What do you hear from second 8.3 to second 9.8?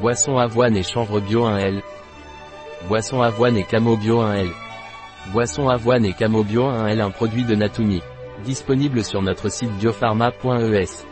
Disponible sur notre site